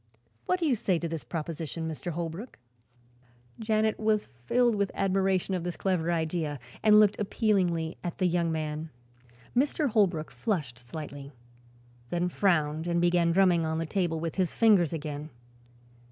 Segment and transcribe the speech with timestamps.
[0.47, 2.13] What do you say to this proposition, Mr.
[2.13, 2.57] Holbrook?"
[3.59, 8.51] Janet was filled with admiration of this clever idea and looked appealingly at the young
[8.51, 8.89] man.
[9.55, 9.89] Mr.
[9.89, 11.31] Holbrook flushed slightly,
[12.09, 15.29] then frowned and began drumming on the table with his fingers again.